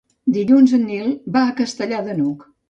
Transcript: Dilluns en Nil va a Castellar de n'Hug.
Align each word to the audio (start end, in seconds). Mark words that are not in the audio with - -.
Dilluns 0.37 0.73
en 0.77 0.81
Nil 0.91 1.11
va 1.37 1.45
a 1.45 1.53
Castellar 1.61 2.01
de 2.09 2.17
n'Hug. 2.19 2.49